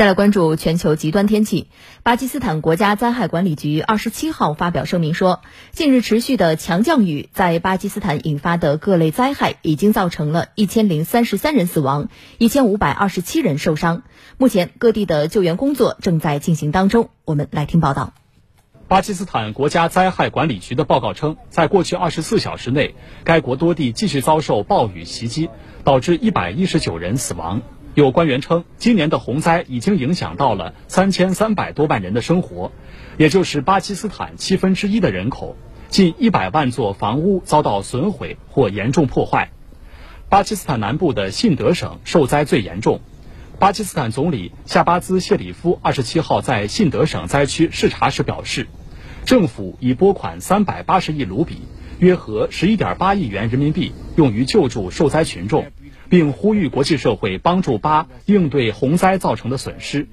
[0.00, 1.68] 再来关注全球极端天气。
[2.02, 5.42] 巴基斯坦国家灾害管理局二十七号发表声明说，
[5.72, 12.08] 近日持续的强降雨在巴基斯坦引发的各类灾害已经造成了一千零三十三人死亡，
[12.38, 14.02] 一千五百二十七人受伤。
[14.38, 17.10] 目前各地的救援工作正在进行当中。
[17.26, 18.14] 我们来听报道。
[18.88, 25.50] 巴基斯坦国家灾害管理局的报告称，在过去二十四小时内，该国多地继续遭受暴雨袭击，
[25.84, 27.60] 导致一百一十九人死亡。
[27.94, 32.70] 有官员称，今年的洪灾已经影响到了三千三百多万人的生活，
[33.18, 35.56] 也就是巴基斯坦七分之一的人口。
[35.88, 39.50] 近一百万座房屋遭到损毁或严重破坏。
[40.28, 43.00] 巴基斯坦南部的信德省受灾最严重。
[43.58, 48.68] 巴基斯坦总理夏巴兹谢里夫二十七号在信德省灾区视察时表示，
[49.24, 51.62] 政府已拨款三百八十亿卢比，
[52.00, 55.70] 约合十一点八亿元人民币，用于救助受灾群众。
[56.08, 60.08] 并呼吁国际社会帮助巴应对洪灾造成的损失。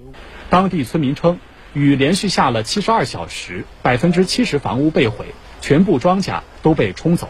[0.47, 1.39] 当地村民称，
[1.73, 5.25] 雨连续下了七十二小时，百分之七十房屋被毁，
[5.59, 7.27] 全部庄稼都被冲走。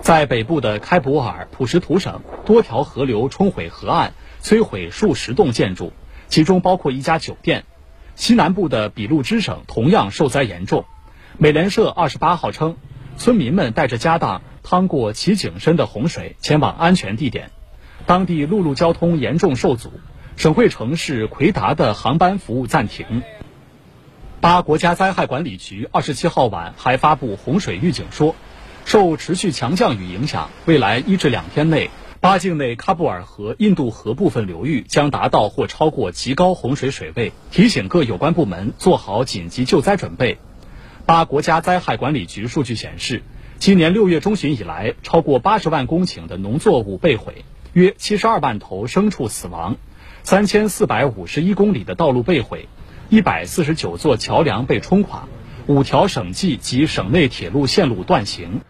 [0.00, 5.92] 在北部的开普尔普什图省，多条河流冲毁河岸，摧毁数十栋建筑，
[6.26, 7.64] 其中包括一家酒店。
[8.16, 10.86] 西南部的比路支省同样受灾严重。
[11.38, 12.76] 美联社二十八号称，
[13.16, 17.50] 村民们带着家当趟过其井深的洪水，前往安全地点。
[18.06, 19.92] 当地陆路交通严重受阻，
[20.36, 23.22] 省会城市奎达的航班服务暂停。
[24.40, 28.34] 巴国家灾害管理局二十七号晚还发布洪水预警说，
[28.86, 40.38] 受持续强降雨影响，未来一至两天内，巴境内喀布尔河印度河部分流域将达到或超过极高洪水水位，提醒各有关部门做好紧急救灾准备。
[41.06, 43.22] 巴国家灾害管理局数据显示，
[43.58, 47.44] 今年六月中旬以来，超过八十万公顷的农作物被毁。
[47.72, 49.76] 约七十二万头牲畜死亡，
[50.22, 52.68] 三千四百五十一公里的道路被毁，
[53.08, 55.28] 一百四十九座桥梁被冲垮，
[55.66, 58.60] 五条省际及省内铁路线路断行。